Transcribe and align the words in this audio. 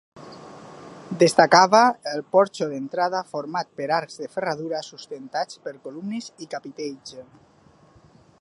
Destacava 1.23 1.81
el 2.13 2.23
porxo 2.37 2.69
d'entrada 2.71 3.21
format 3.35 3.71
per 3.81 3.91
arcs 4.01 4.19
de 4.23 4.31
ferradura 4.39 4.83
sustentats 4.91 5.63
per 5.67 5.75
columnes 5.89 6.33
i 6.47 6.53
capitells. 6.57 7.17